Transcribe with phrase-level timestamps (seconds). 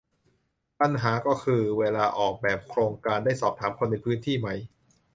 [0.79, 4.49] ปัญหาก็คือ เวลาออกแบบโครงการได้สอบถามคนในพื้นที่ไหม